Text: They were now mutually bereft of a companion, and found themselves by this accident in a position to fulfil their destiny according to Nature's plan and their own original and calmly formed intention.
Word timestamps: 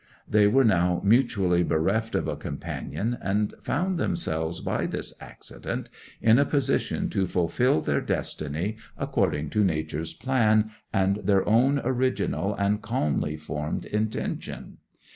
They 0.27 0.47
were 0.47 0.63
now 0.63 0.99
mutually 1.05 1.61
bereft 1.61 2.15
of 2.15 2.27
a 2.27 2.35
companion, 2.35 3.19
and 3.21 3.53
found 3.61 3.99
themselves 3.99 4.59
by 4.59 4.87
this 4.87 5.13
accident 5.21 5.89
in 6.19 6.39
a 6.39 6.45
position 6.45 7.07
to 7.11 7.27
fulfil 7.27 7.81
their 7.81 8.01
destiny 8.01 8.77
according 8.97 9.51
to 9.51 9.63
Nature's 9.63 10.15
plan 10.15 10.71
and 10.91 11.17
their 11.17 11.47
own 11.47 11.79
original 11.83 12.55
and 12.55 12.81
calmly 12.81 13.35
formed 13.37 13.85
intention. 13.85 14.77